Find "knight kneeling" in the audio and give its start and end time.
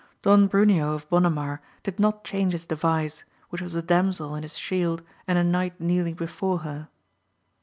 5.43-6.15